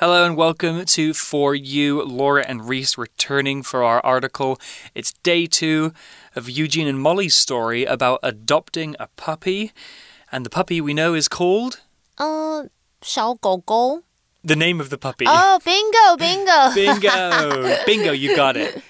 [0.00, 2.02] Hello and welcome to For You.
[2.02, 4.60] Laura and Reese returning for our article.
[4.92, 5.92] It's day two
[6.34, 9.72] of Eugene and Molly's story about adopting a puppy.
[10.32, 11.80] And the puppy we know is called?
[12.18, 12.64] Uh,
[13.02, 14.02] 小狗狗.
[14.42, 15.26] The name of the puppy.
[15.28, 16.74] Oh, bingo, bingo.
[16.74, 17.84] bingo.
[17.86, 18.82] bingo, you got it.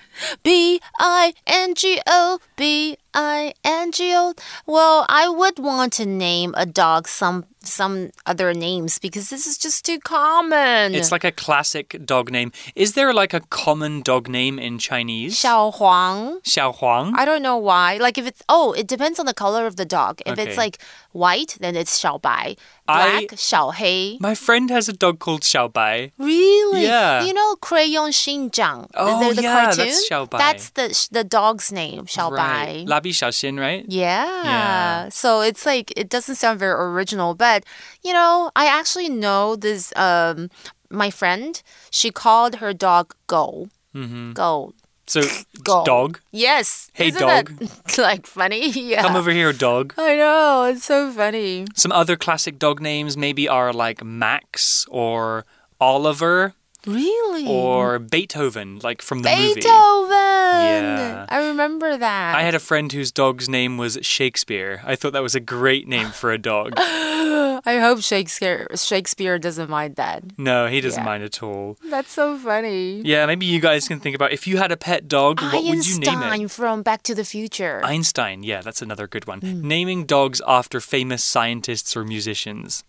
[0.43, 4.35] B I N G O B I N G O.
[4.67, 9.58] Well, I would want to name a dog some some other names because this is
[9.58, 10.96] just too common.
[10.96, 12.52] It's like a classic dog name.
[12.76, 15.36] Is there like a common dog name in Chinese?
[15.36, 16.40] Xiao Huang.
[16.42, 17.14] Xiao Huang.
[17.16, 17.98] I don't know why.
[17.98, 20.22] Like if it's oh, it depends on the color of the dog.
[20.26, 20.48] If Okay.
[20.48, 20.78] it's like
[21.12, 22.56] white, then it's Xiao Bai.
[22.88, 24.18] I- Black, Xiao Hei.
[24.20, 26.12] My friend has a dog called Xiao Bai.
[26.18, 26.84] Really?
[26.84, 27.24] Yeah.
[27.24, 28.88] You know Crayon Shin-chan?
[28.96, 29.86] Oh, the, the yeah, cartoon?
[29.86, 30.38] that's Xiao Bai.
[30.38, 32.86] That's the the dog's name, Xiao Right.
[32.88, 33.00] Bai.
[33.02, 33.86] Labi Xiaoxin, right?
[33.88, 34.44] Yeah.
[34.44, 35.10] Yeah.
[35.10, 37.59] So it's like it doesn't sound very original, but
[38.04, 40.50] you know, I actually know this um
[40.90, 43.70] my friend, she called her dog Go.
[43.96, 44.34] Mm-hmm.
[44.34, 44.74] Go.
[45.08, 45.22] So,
[45.64, 45.84] Go.
[45.86, 46.20] dog.
[46.32, 46.90] Yes.
[46.94, 47.50] Hey, Isn't dog.
[47.58, 48.70] That, like funny?
[48.90, 49.02] Yeah.
[49.02, 49.94] Come over here, dog.
[49.98, 51.66] I know, it's so funny.
[51.76, 55.46] Some other classic dog names maybe are like Max or
[55.80, 56.54] Oliver
[56.88, 57.46] Really?
[57.46, 59.56] or Beethoven, like from the movie.
[59.56, 60.10] Beethoven.
[60.12, 61.26] Yeah.
[61.30, 62.36] I remember that.
[62.36, 64.82] I had a friend whose dog's name was Shakespeare.
[64.86, 66.74] I thought that was a great name for a dog.
[66.78, 70.24] I hope Shakespeare Shakespeare doesn't mind that.
[70.40, 71.06] No, he doesn't Yeah.
[71.06, 71.78] mind at all.
[71.90, 73.02] That's so funny.
[73.02, 75.86] Yeah, maybe you guys can think about if you had a pet dog, what would
[75.86, 76.26] you name it?
[76.26, 77.82] Einstein from Back to the Future.
[77.84, 79.42] Einstein, yeah, that's another good one.
[79.42, 79.68] Hmm.
[79.68, 82.84] Naming dogs after famous scientists or musicians.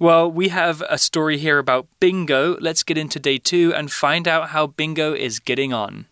[0.00, 2.56] Well, we have a story here about Bingo.
[2.58, 6.06] Let's get into day two and find out how Bingo is getting on.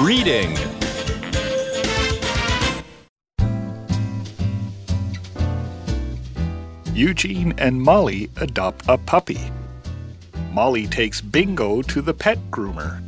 [0.00, 0.56] Reading
[6.94, 9.40] Eugene and Molly adopt a puppy.
[10.52, 13.02] Molly takes Bingo to the pet groomer.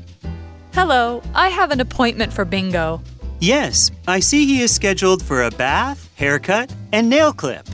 [0.75, 3.01] Hello, I have an appointment for bingo.
[3.41, 7.69] Yes, I see he is scheduled for a bath, haircut, and nail clip.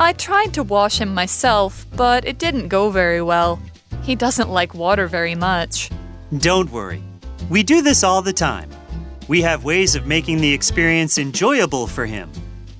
[0.00, 3.60] I tried to wash him myself, but it didn't go very well.
[4.02, 5.90] He doesn't like water very much.
[6.38, 7.02] Don't worry,
[7.48, 8.68] we do this all the time.
[9.28, 12.30] We have ways of making the experience enjoyable for him.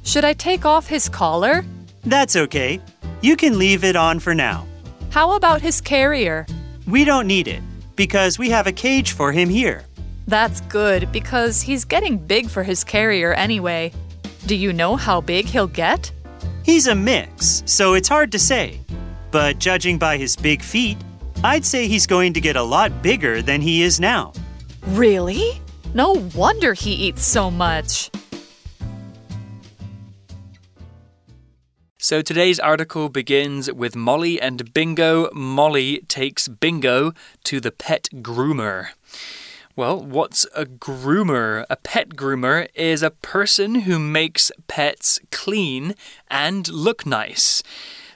[0.03, 1.65] Should I take off his collar?
[2.05, 2.81] That's okay.
[3.23, 4.67] You can leave it on for now.
[5.11, 6.47] How about his carrier?
[6.87, 7.63] We don't need it
[7.97, 9.85] because we have a cage for him here.
[10.27, 13.93] That's good because he's getting big for his carrier anyway.
[14.47, 16.11] Do you know how big he'll get?
[16.65, 18.81] He's a mix, so it's hard to say.
[19.31, 20.97] But judging by his big feet,
[21.43, 24.33] I'd say he's going to get a lot bigger than he is now.
[24.89, 25.61] Really?
[25.93, 28.11] No wonder he eats so much.
[31.99, 35.31] So today's article begins with Molly and Bingo.
[35.33, 37.13] Molly takes Bingo
[37.45, 38.89] to the pet groomer.
[39.77, 41.65] Well, what's a groomer?
[41.69, 45.95] A pet groomer is a person who makes pets clean
[46.31, 47.61] and look nice.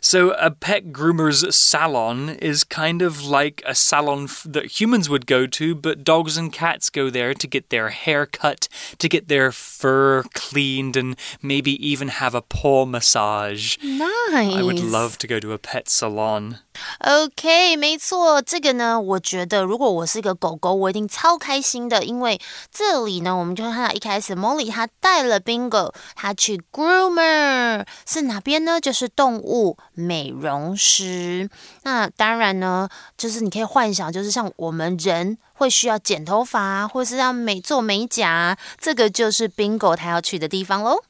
[0.01, 5.27] So, a pet groomer's salon is kind of like a salon f- that humans would
[5.27, 9.27] go to, but dogs and cats go there to get their hair cut, to get
[9.27, 13.77] their fur cleaned, and maybe even have a paw massage.
[13.83, 14.55] nice.
[14.55, 16.61] I would love to go to a pet salon.
[17.00, 22.40] OK，没错，这个呢，我觉得如果我是个狗狗，我一定超开心的，因为
[22.72, 28.80] 这里呢，我们就会看到一开始 Molly 她带了 Bingo，她去 groomer 是哪边呢？
[28.80, 31.50] 就是动物美容师。
[31.84, 41.04] 那当然呢，就是你可以幻想，就是像我们人会需要剪头发啊，或是要美做美甲啊，这个就是 Bingo 他要去的地方喽。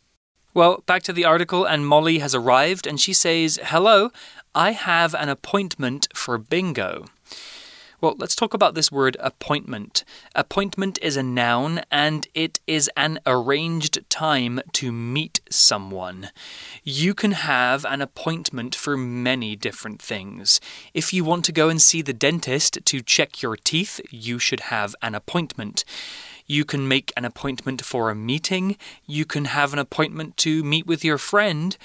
[0.56, 4.12] Well, back to the article, and Molly has arrived, and she says, Hello,
[4.55, 7.07] I have an appointment for bingo.
[8.01, 10.05] Well, let's talk about this word appointment.
[10.33, 16.31] Appointment is a noun and it is an arranged time to meet someone.
[16.85, 20.61] You can have an appointment for many different things.
[20.95, 24.61] If you want to go and see the dentist to check your teeth, you should
[24.61, 25.85] have an appointment.
[26.47, 28.77] You can make an appointment for a meeting.
[29.07, 31.77] You can have an appointment to meet with your friend.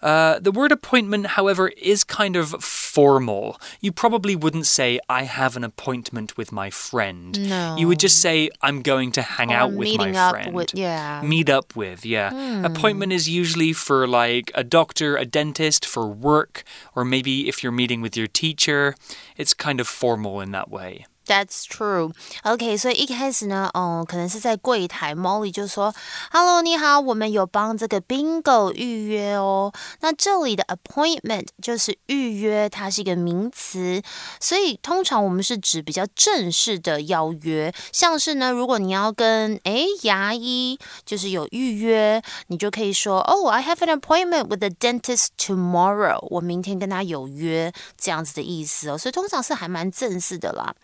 [0.00, 3.60] Uh, the word appointment, however, is kind of formal.
[3.80, 7.48] You probably wouldn't say, I have an appointment with my friend.
[7.48, 7.76] No.
[7.76, 10.54] You would just say, I'm going to hang Or out with my friend.
[10.54, 11.20] with- yeah.
[11.24, 12.64] Meet up with, yeah.
[12.64, 16.62] Appointment is usually for like a doctor, a dentist, for work,
[16.94, 18.94] or maybe if you're meeting with your teacher.
[19.36, 21.06] It's kind of formal in that way.
[21.28, 22.10] That's true.
[22.44, 25.94] OK，所以一开始呢，哦，可能是在柜台，Molly 就说
[26.32, 29.70] ：“Hello，你好，我们有帮这个 Bingo 预约哦。”
[30.00, 34.02] 那这里的 appointment 就是预约，它是一个名词，
[34.40, 48.96] 所以通常我们是指比较正式的邀约，像是呢，如果你要跟诶牙医就是有预约，你就可以说：“Oh, I have an appointment with the dentist tomorrow。”我明天跟他有约，这样子的意思哦。
[48.96, 50.74] 所以通常是还蛮正式的啦。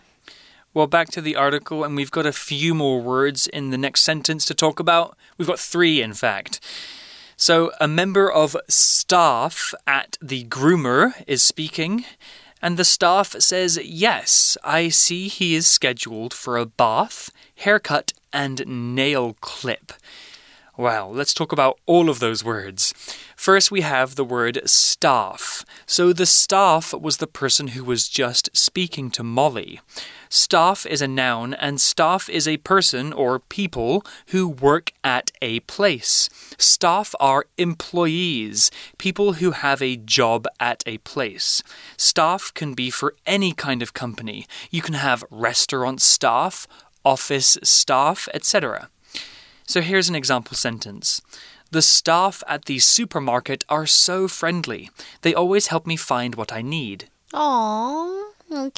[0.75, 4.03] Well, back to the article, and we've got a few more words in the next
[4.03, 5.17] sentence to talk about.
[5.38, 6.59] We've got three, in fact.
[7.37, 12.05] So, a member of staff at the groomer is speaking,
[12.61, 18.97] and the staff says, Yes, I see he is scheduled for a bath, haircut, and
[18.97, 19.93] nail clip.
[20.76, 22.93] Wow, let's talk about all of those words.
[23.37, 25.65] First, we have the word staff.
[25.87, 29.81] So, the staff was the person who was just speaking to Molly.
[30.29, 35.61] Staff is a noun, and staff is a person or people who work at a
[35.61, 36.29] place.
[36.59, 41.62] Staff are employees, people who have a job at a place.
[41.97, 44.44] Staff can be for any kind of company.
[44.73, 46.67] You can have restaurant staff,
[47.05, 48.88] office staff, etc.
[49.67, 51.21] So here's an example sentence.
[51.71, 54.91] The staff at the supermarket are so friendly.
[55.23, 57.09] They always help me find what I need.
[57.33, 58.24] Aww.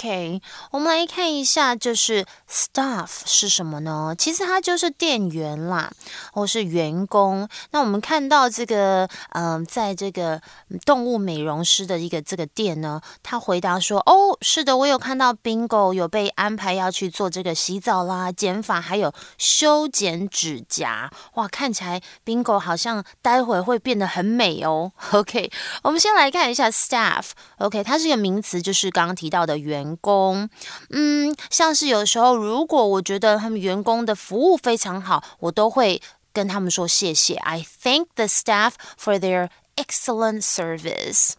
[0.06, 4.14] OK，我们来看一下，就是 staff 是什么呢？
[4.16, 5.90] 其实它就是店员啦，
[6.32, 7.48] 或是员工。
[7.72, 10.40] 那我们看到这个，嗯，在这个
[10.84, 21.10] 动物美容师的一个这个店呢，他回答说：“哦，是的，我有看到 Bingo 有被安排要去做这个洗澡啦、剪发，还有修剪指甲。
[21.34, 24.92] 哇，看起来 Bingo 好像待会会变得很美哦。
[25.10, 25.50] ”OK，
[25.82, 27.30] 我们先来看一下 staff。
[27.58, 29.56] OK，它是一个名词，就是刚刚提到的。
[29.56, 30.49] 员工，
[30.89, 36.01] 嗯，像是有时候，如果我觉得他们员工的服务非常好，我都会
[36.33, 37.35] 跟他们说谢谢。
[37.35, 41.33] I thank the staff for their excellent service.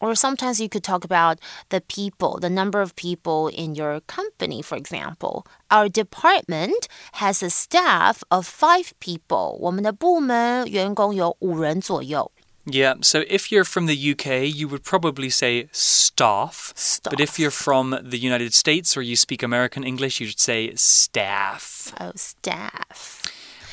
[0.00, 1.38] Or sometimes you could talk about
[1.70, 5.44] the people, the number of people in your company, for example.
[5.68, 9.56] Our department has a staff of five people.
[9.60, 12.30] 我们的部门员工有五人左右。
[12.65, 16.73] Yeah, so if you're from the UK, you would probably say staff.
[16.75, 17.11] staff.
[17.11, 21.93] But if you're from the United States or you speak American English, you'd say staff.
[21.99, 23.23] Oh, staff.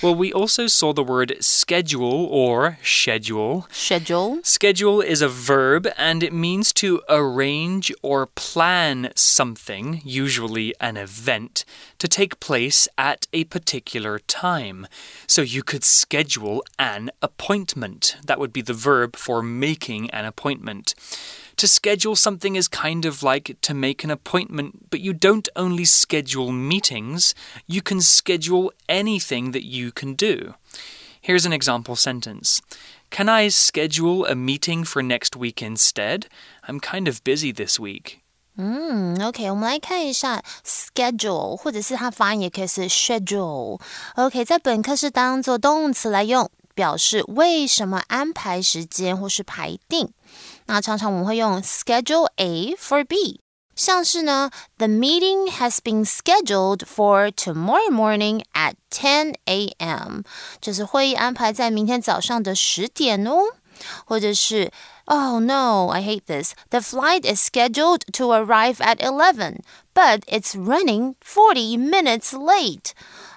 [0.07, 3.67] Well, we also saw the word schedule or schedule.
[3.73, 4.39] Schedule.
[4.45, 11.65] Schedule is a verb and it means to arrange or plan something, usually an event,
[11.99, 14.87] to take place at a particular time.
[15.27, 18.17] So you could schedule an appointment.
[18.25, 20.95] That would be the verb for making an appointment.
[21.57, 25.87] To schedule something is kind of like to make an appointment, but you don't only
[25.87, 27.35] schedule meetings,
[27.67, 30.56] you can schedule anything that you can do.
[31.22, 32.60] Here's an example sentence
[33.12, 36.28] Can I schedule a meeting for next week instead?
[36.68, 38.20] I'm kind of busy this week.
[38.58, 50.14] 嗯，OK，我们来看一下 schedule，或者是它发音也可以是 schedule。OK，在本课是当做动词来用，表示为什么安排时间或是排定。
[50.68, 53.42] 那常常我们会用 schedule A for B，
[53.76, 60.24] 像是呢，The meeting has been scheduled for tomorrow morning at 10 a.m.，
[60.60, 63.56] 就是会议安排在明天早上的十点哦，
[64.06, 64.72] 或者是
[65.06, 66.54] Oh no, I hate this.
[66.70, 69.62] The flight is scheduled to arrive at 11,
[69.94, 72.92] but it's running 40 minutes late.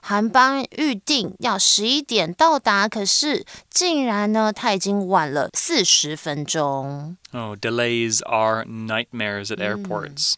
[0.09, 7.17] 航班预定要十一点到达，可是竟然呢，它已经晚了四十分钟。
[7.33, 10.35] Oh, delays are nightmares at airports.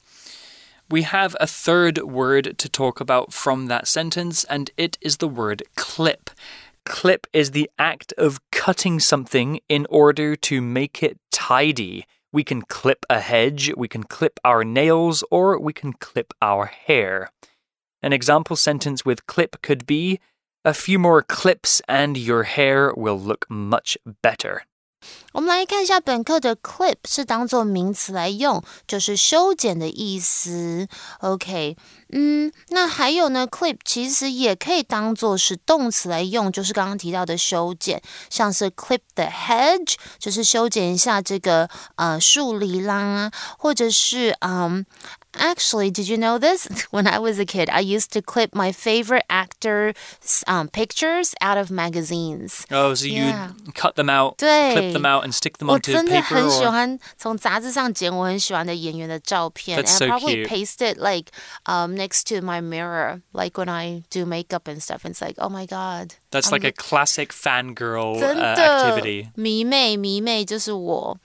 [0.88, 5.26] We have a third word to talk about from that sentence, and it is the
[5.26, 6.30] word clip.
[6.85, 12.04] Clip is the act of cutting something in order to make it tidy.
[12.32, 16.66] We can clip a hedge, we can clip our nails, or we can clip our
[16.66, 17.30] hair.
[18.02, 20.18] An example sentence with clip could be
[20.66, 24.62] A few more clips and your hair will look much better.
[25.35, 30.88] 我们来看一下本课的 clip 是当做名词来用，就是修剪的意思。
[31.20, 31.76] OK，
[32.12, 44.85] 嗯，那还有呢，clip 其实也可以当做是动词来用，就是刚刚提到的修剪，像是 clip the hedge，就是修剪一下这个呃树篱啦，或者是嗯。
[45.38, 46.66] Actually, did you know this?
[46.90, 49.94] When I was a kid, I used to clip my favorite actors'
[50.46, 52.64] um, pictures out of magazines.
[52.70, 53.50] Oh, so Yeah.
[53.66, 56.23] you cut them out, 对 clip them out, and stick them 我 onto 真的 paper
[56.23, 60.49] 很喜 or 欢从杂志上剪我很喜欢的演员的照片 That's and so probably cute.
[60.49, 61.30] paste it like
[61.66, 65.04] um next to my mirror, like when I do makeup and stuff.
[65.04, 66.14] It's like, oh my god.
[66.30, 69.28] That's I'm like a look- classic fangirl 真 uh, 的 activity.
[69.35, 71.18] 迷妹迷妹就是我。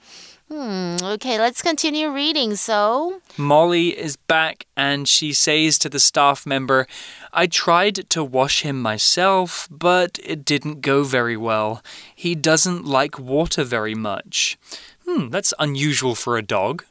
[0.49, 2.55] Hmm, okay, let's continue reading.
[2.55, 6.87] So, Molly is back and she says to the staff member,
[7.33, 11.83] I tried to wash him myself, but it didn't go very well.
[12.15, 14.57] He doesn't like water very much.
[15.05, 16.85] Hmm, that's unusual for a dog.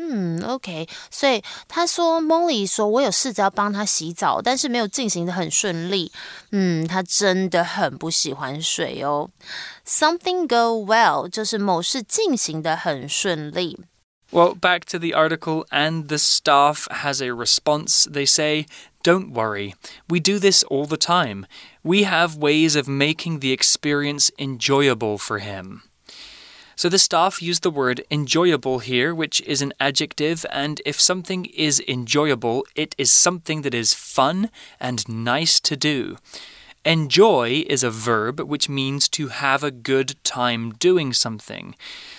[0.00, 6.12] 嗯，OK，所以他说，Molly 说，我有试着要帮他洗澡，但是没有进行的很顺利。
[6.50, 9.30] 嗯，他真的很不喜欢水哦。
[9.86, 13.78] Something go well 就是某事进行的很顺利。
[14.32, 18.06] Well, back to the article, and the staff has a response.
[18.06, 18.66] They say,
[19.02, 19.74] Don't worry,
[20.08, 21.46] we do this all the time.
[21.84, 25.82] We have ways of making the experience enjoyable for him.
[26.81, 31.45] So the staff use the word enjoyable here, which is an adjective, and if something
[31.45, 36.17] is enjoyable, it is something that is fun and nice to do.
[36.83, 41.75] Enjoy is a verb which means to have a good time doing something.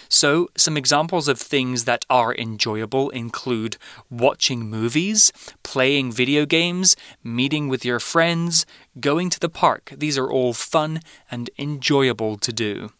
[0.08, 3.78] So, some examples of things that are enjoyable include
[4.10, 5.32] watching movies,
[5.64, 8.64] playing video games, meeting with your friends,
[9.00, 9.92] going to the park.
[9.96, 11.00] These are all fun
[11.32, 12.92] and enjoyable to do.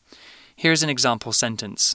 [0.61, 1.93] Here's an example sentence.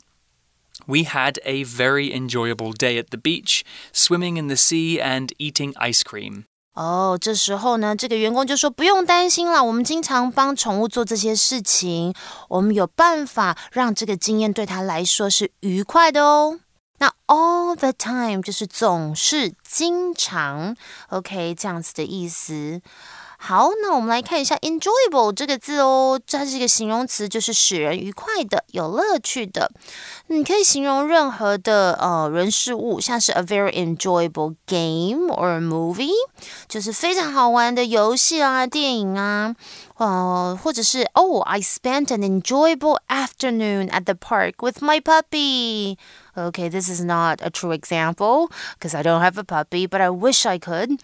[0.87, 5.75] We had a very enjoyable day at the beach, swimming in the sea and eating
[5.77, 6.45] ice cream.
[6.75, 12.15] 哦，这时候呢，这个员工就说不用担心啦，我们经常帮宠物做这些事情，
[12.49, 16.61] 我们有办法让这个经验对他来说是愉快的哦。
[16.99, 20.75] 那 all the time 就是总是、经常，
[21.09, 22.81] OK 这样子的意思。
[23.45, 29.69] 好，那我们来看一下 enjoyable 这个字哦，它是一个形容词，就是使人愉快的、有乐趣的。
[30.29, 36.13] 你可以形容任何的呃人事物，像是 a very enjoyable game or a movie，
[36.69, 39.57] 就是非常好玩的游戏啊、电影啊，
[39.97, 45.97] 呃，或者是 Oh, I spent an enjoyable afternoon at the park with my puppy.
[46.37, 50.11] Okay, this is not a true example because I don't have a puppy, but I
[50.11, 51.01] wish I could.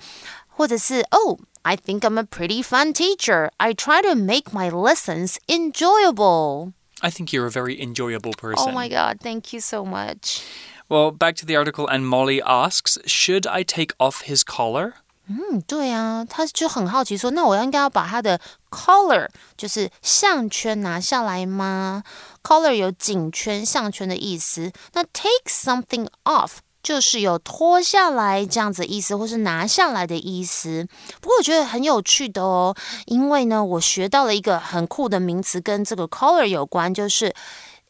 [0.47, 3.51] 或者是 Oh, I think I'm a pretty fun teacher.
[3.59, 6.73] I try to make my lessons enjoyable.
[7.03, 8.69] I think you're a very enjoyable person.
[8.69, 10.43] Oh my god, thank you so much.
[10.89, 14.95] Well, back to the article, and Molly asks, Should I take off his collar?
[15.29, 18.41] 嗯，对啊，他就很好奇说，那我应该要把他的
[18.71, 19.29] collar
[19.59, 22.03] 就是项圈拿下来吗？
[22.43, 24.73] collar 有颈圈、项圈的意思。
[24.95, 30.86] 那 take something off 就是有脱下来这样子的意思，或是拿下来的意思。
[31.22, 32.76] 不过我觉得很有趣的哦，
[33.06, 37.34] 因为呢，我学到了一个很酷的名词，跟这个 collar 有关，就是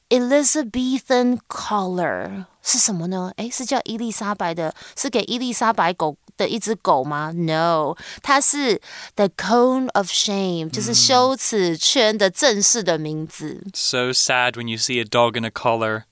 [0.10, 3.32] Elizabethan collar 是什么呢？
[3.38, 8.80] 诶，是叫伊丽莎白的，是给伊丽莎白狗的一只狗吗？No，它是
[9.16, 13.64] the cone of shame，就是羞耻圈的正式的名字。
[13.74, 16.04] So sad when you see a dog in a collar.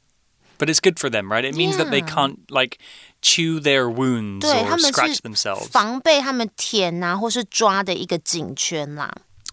[0.61, 1.45] But it's good for them, right?
[1.45, 2.15] It means that they Yeah.
[2.15, 2.79] can't, like,
[3.21, 5.69] chew their wounds 对，他 or 们 scratch 是 themselves.
[5.69, 9.13] 防备他们舔啊，或是抓的一个颈圈啦。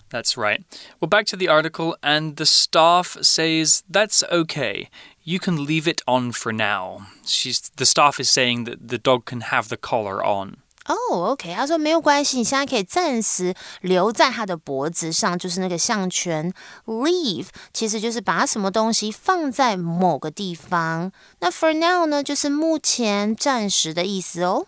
[0.10, 0.62] That's right.
[1.00, 4.88] Well, back to the article, and the staff says that's okay.
[5.24, 7.08] You can leave it on for now.
[7.26, 10.58] She's the staff is saying that the dog can have the collar on.
[10.88, 16.54] 哦、o k 他说没有关系，你现在可以暂时留在他的脖子上，就是那个项圈。
[16.86, 21.14] Leave 其实就是把什么东西放在某个地方。
[21.40, 24.68] 那 for now 呢，就是目前、暂时的意思哦。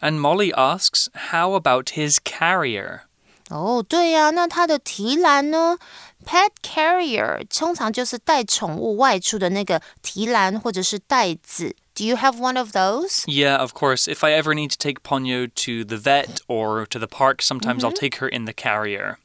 [0.00, 3.00] And Molly asks, "How about his carrier?"
[3.48, 5.78] 哦，对呀、那它的提篮呢？
[6.24, 11.74] Pet carrier 通常就是带宠物外出的那个提篮或者是袋子。
[11.95, 13.23] Do you have one of those?
[13.25, 14.05] Yeah, of course.
[14.07, 17.83] If I ever need to take Ponyo to the vet or to the park, sometimes
[17.83, 17.99] I'll mm-hmm.
[17.99, 19.17] take her in the carrier.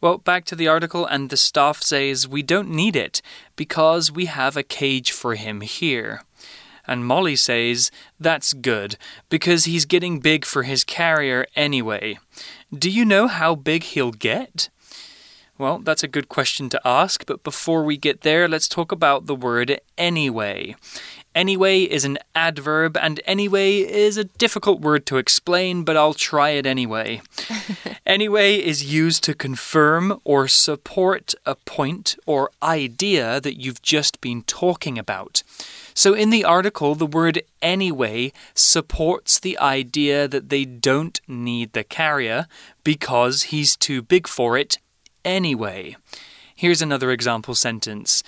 [0.00, 3.20] Well, back to the article, and the staff says we don't need it
[3.56, 6.22] because we have a cage for him here.
[6.86, 8.96] And Molly says that's good
[9.28, 12.18] because he's getting big for his carrier anyway.
[12.72, 14.68] Do you know how big he'll get?
[15.56, 19.26] Well, that's a good question to ask, but before we get there, let's talk about
[19.26, 20.74] the word anyway.
[21.34, 26.50] Anyway is an adverb, and anyway is a difficult word to explain, but I'll try
[26.50, 27.22] it anyway.
[28.06, 34.42] anyway is used to confirm or support a point or idea that you've just been
[34.42, 35.42] talking about.
[35.92, 41.84] So in the article, the word anyway supports the idea that they don't need the
[41.84, 42.46] carrier
[42.84, 44.78] because he's too big for it
[45.24, 45.96] anyway.
[46.54, 48.22] Here's another example sentence.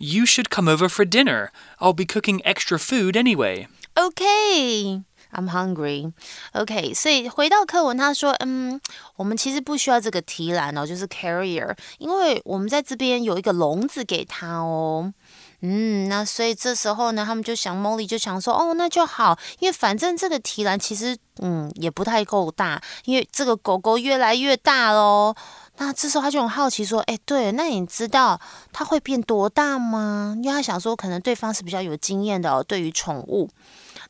[0.00, 1.50] You should come over for dinner.
[1.78, 3.66] I'll be cooking extra food anyway.
[3.94, 5.02] Okay.
[5.32, 6.12] I'm hungry.
[6.52, 8.80] OK，所以回到课文，他说，嗯，
[9.16, 15.12] 我们其实不需要这个提篮哦，就是 carrier，因为我们在这边有一个笼子给他哦。
[15.60, 25.34] 嗯，那所以这时候呢，他们就想，Molly 就想说，哦，那就好，因为反正这个提篮其实，嗯，也不太够大，因为这个狗狗越来越大喽。
[25.83, 28.39] 那这时候他就很好奇说，哎，对，那你知道
[28.71, 30.35] 它会变多大吗？
[30.37, 33.49] 因为他想说，可能对方是比较有经验的哦，对于宠物。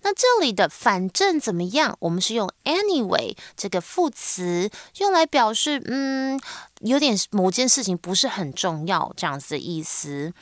[0.01, 6.37] 那这里的反正怎么样，我们是用 anyway 这个副词用来表示，嗯，
[6.81, 10.33] 有点某件事情不是很重要这样子的意思。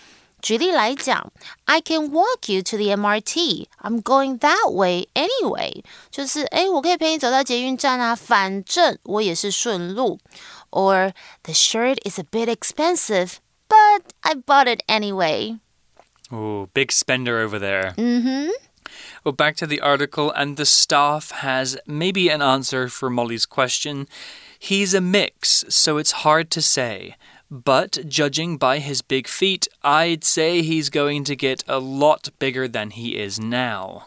[0.41, 1.31] 举例来讲
[1.65, 3.67] ，I can walk you to the MRT.
[3.83, 5.83] I'm going that way anyway.
[6.09, 10.17] 就是哎，我可以陪你走到捷运站啊，反正我也是顺路。
[10.71, 15.57] Or the shirt is a bit expensive, but I bought it anyway.
[16.31, 17.93] Oh, big spender over there.
[17.97, 18.49] Mm-hmm.
[19.23, 24.07] Well, back to the article, and the staff has maybe an answer for Molly's question.
[24.57, 27.15] He's a mix, so it's hard to say.
[27.51, 32.67] But judging by his big feet, I'd say he's going to get a lot bigger
[32.67, 34.05] than he is now.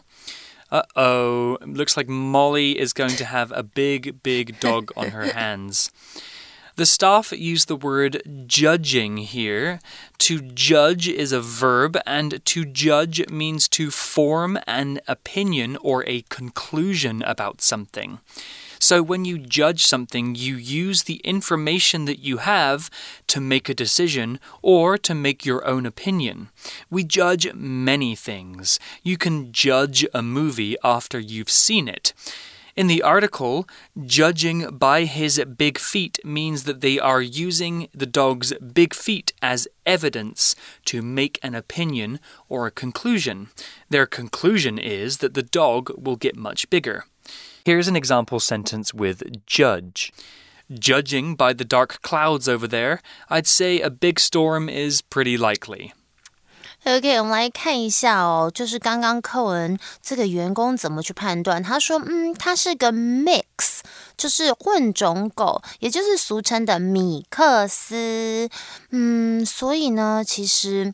[0.71, 5.25] Uh oh, looks like Molly is going to have a big, big dog on her
[5.33, 5.91] hands.
[6.75, 9.79] The staff use the word judging here.
[10.19, 16.23] To judge is a verb, and to judge means to form an opinion or a
[16.29, 18.19] conclusion about something.
[18.79, 22.89] So when you judge something, you use the information that you have
[23.27, 26.49] to make a decision or to make your own opinion.
[26.89, 28.79] We judge many things.
[29.03, 32.13] You can judge a movie after you've seen it.
[32.75, 33.67] In the article,
[34.03, 39.67] judging by his big feet means that they are using the dog's big feet as
[39.85, 43.49] evidence to make an opinion or a conclusion.
[43.89, 47.05] Their conclusion is that the dog will get much bigger.
[47.63, 50.11] Here's an example sentence with judge.
[50.73, 55.93] Judging by the dark clouds over there, I'd say a big storm is pretty likely.
[56.85, 61.63] OK，我们来看一下哦，就是刚刚课文这个员工怎么去判断？
[61.63, 63.79] 他说，嗯，它是个 mix，
[64.17, 68.49] 就是混种狗，也就是俗称的米克斯。
[68.89, 70.93] 嗯，所以呢，其实。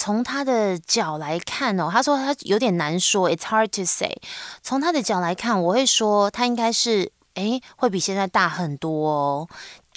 [0.00, 4.20] 从他的脚来看哦，他说他有点难说，It's hard to say。
[4.62, 9.48] 从他的脚来看，我会说他应该是，诶，会比现在大很多哦。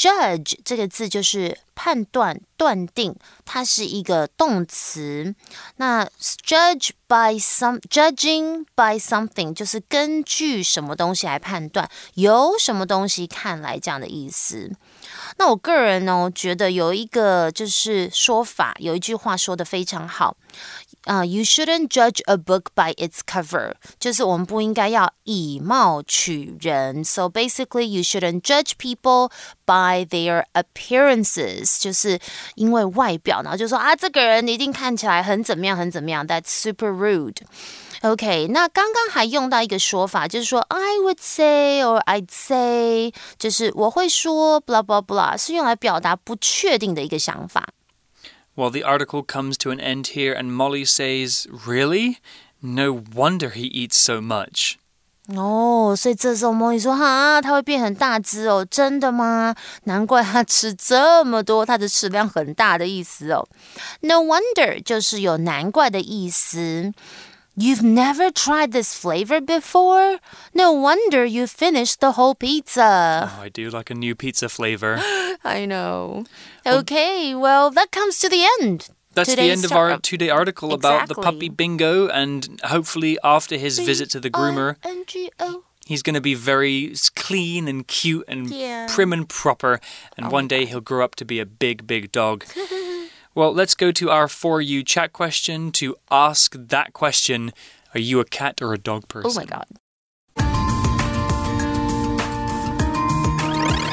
[0.01, 5.35] Judge 这个字就是判断、断定，它是一个动词。
[5.75, 6.09] 那
[6.43, 14.71] judge by some judging by something 就是根据什么东西来判断，由什么东西看来这样的意思。
[15.37, 20.35] 那我个人呢，觉得有一个就是说法，有一句话说的非常好，
[21.04, 27.04] 啊、uh,，You shouldn't judge a book by its cover，就是我们不应该要以貌取人。
[27.04, 29.30] So basically, you shouldn't judge people
[29.64, 32.18] by their appearances，就是
[32.56, 36.26] 因为外表，然后就说啊，这个人一定看起来很怎么样，很怎么样。
[36.26, 47.68] That's super rude。OK，那刚刚还用到一个说法，就是说 I would say or I'd say，就是我会说 blah blah blah，是用来表达不确定的一个想法。
[48.54, 52.18] Well, the article comes to an end here, and Molly says, Really?
[52.62, 54.78] No wonder he eats so much.
[55.28, 59.56] 哦，所以这时候莫莉说：“哈，他会变很大只哦，真的吗？
[59.84, 63.46] 难怪他吃这么多，他的食量很大的意思哦。
[64.00, 66.92] No wonder 就是有难怪的意思。
[67.61, 70.17] You've never tried this flavor before?
[70.51, 73.29] No wonder you finished the whole pizza.
[73.31, 74.95] Oh, I do like a new pizza flavor.
[75.43, 76.25] I know.
[76.65, 78.89] Okay, well, that comes to the end.
[79.13, 80.95] That's the end of our two day article exactly.
[80.95, 84.77] about the puppy bingo, and hopefully, after his visit to the groomer,
[85.85, 88.87] he's going to be very clean and cute and yeah.
[88.89, 89.79] prim and proper,
[90.17, 92.43] and oh one day he'll grow up to be a big, big dog.
[93.33, 97.53] Well, let's go to our For You chat question to ask that question
[97.93, 99.31] Are you a cat or a dog oh person?
[99.31, 99.67] Oh my God.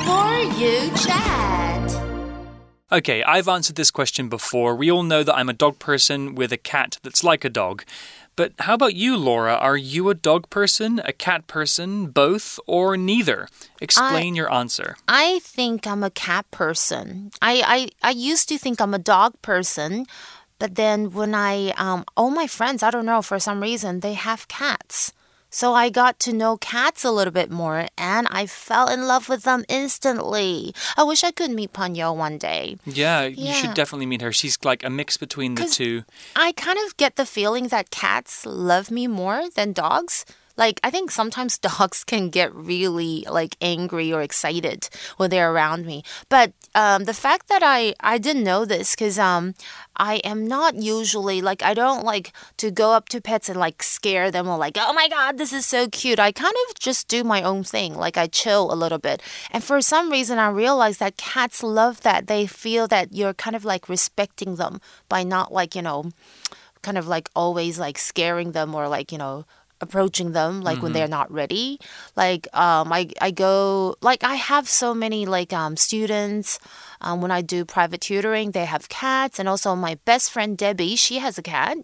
[0.04, 1.67] For You chat.
[2.90, 4.74] Okay, I've answered this question before.
[4.74, 7.84] We all know that I'm a dog person with a cat that's like a dog.
[8.34, 9.54] But how about you, Laura?
[9.54, 13.48] Are you a dog person, a cat person, both, or neither?
[13.80, 14.96] Explain I, your answer.
[15.06, 17.30] I think I'm a cat person.
[17.42, 20.06] I, I, I used to think I'm a dog person,
[20.58, 24.14] but then when I, um, all my friends, I don't know, for some reason, they
[24.14, 25.12] have cats.
[25.50, 29.28] So I got to know cats a little bit more and I fell in love
[29.28, 30.74] with them instantly.
[30.96, 32.76] I wish I could meet Ponyo one day.
[32.84, 34.32] Yeah, yeah, you should definitely meet her.
[34.32, 36.04] She's like a mix between the two.
[36.36, 40.24] I kind of get the feeling that cats love me more than dogs.
[40.58, 45.86] Like I think sometimes dogs can get really like angry or excited when they're around
[45.86, 46.02] me.
[46.28, 49.54] But um, the fact that I I didn't know this because um
[49.96, 53.82] I am not usually like I don't like to go up to pets and like
[53.82, 56.18] scare them or like oh my god this is so cute.
[56.18, 57.94] I kind of just do my own thing.
[57.94, 59.22] Like I chill a little bit.
[59.52, 62.26] And for some reason I realized that cats love that.
[62.26, 66.10] They feel that you're kind of like respecting them by not like you know
[66.82, 69.44] kind of like always like scaring them or like you know
[69.80, 70.84] approaching them like mm-hmm.
[70.84, 71.78] when they're not ready
[72.16, 76.58] like um i i go like i have so many like um students
[77.00, 80.96] um when i do private tutoring they have cats and also my best friend debbie
[80.96, 81.76] she has a cat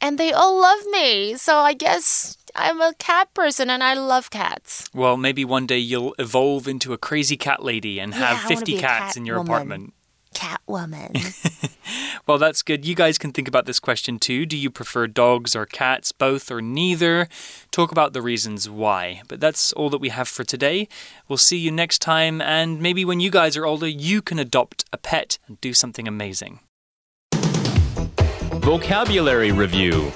[0.00, 4.30] and they all love me so i guess I'm a cat person and I love
[4.30, 4.88] cats.
[4.94, 8.78] Well, maybe one day you'll evolve into a crazy cat lady and yeah, have 50
[8.78, 9.52] cats cat in your woman.
[9.52, 9.94] apartment.
[10.36, 11.16] Catwoman.
[12.26, 12.84] well, that's good.
[12.84, 14.44] You guys can think about this question too.
[14.44, 17.26] Do you prefer dogs or cats, both or neither?
[17.70, 19.22] Talk about the reasons why.
[19.28, 20.88] But that's all that we have for today.
[21.26, 24.84] We'll see you next time, and maybe when you guys are older, you can adopt
[24.92, 26.60] a pet and do something amazing.
[27.32, 30.12] Vocabulary Review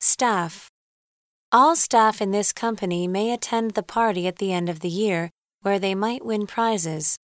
[0.00, 0.70] Staff
[1.50, 5.30] All staff in this company may attend the party at the end of the year
[5.62, 7.16] where they might win prizes.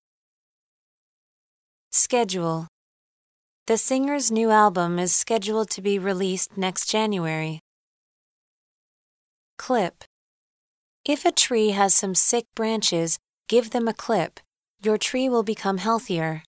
[1.92, 2.66] Schedule
[3.66, 7.60] The singer's new album is scheduled to be released next January.
[9.58, 10.04] Clip
[11.04, 13.18] If a tree has some sick branches,
[13.48, 14.40] give them a clip.
[14.82, 16.42] Your tree will become healthier.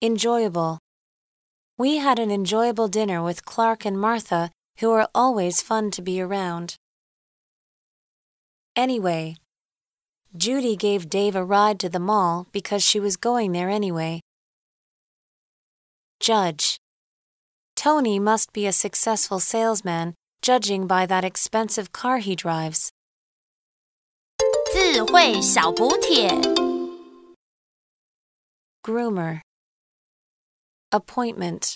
[0.00, 0.78] Enjoyable
[1.76, 6.20] We had an enjoyable dinner with Clark and Martha, who are always fun to be
[6.20, 6.76] around.
[8.76, 9.36] Anyway,
[10.37, 14.21] Judy gave Dave a ride to the mall because she was going there anyway.
[16.19, 16.77] Judge
[17.75, 22.91] Tony must be a successful salesman, judging by that expensive car he drives.
[24.73, 26.29] 智慧小补帖
[28.83, 29.41] Groomer
[30.91, 31.75] Appointment